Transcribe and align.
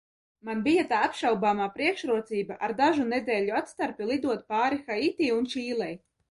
Man 0.47 0.61
bija 0.67 0.85
tā 0.93 1.01
apšaubāmā 1.07 1.67
priekšrocība 1.75 2.57
ar 2.69 2.73
dažu 2.79 3.05
nedēļu 3.11 3.55
atstarpi 3.61 4.09
lidot 4.13 4.43
pāri 4.55 4.81
Haiti 4.89 5.31
un 5.39 5.49
Čīlei. 5.55 5.93